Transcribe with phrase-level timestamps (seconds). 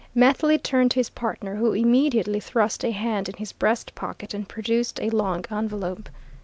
[0.15, 4.99] Methley turned to his partner, who immediately thrust a hand in his breastpocket and produced
[4.99, 6.09] a long envelope.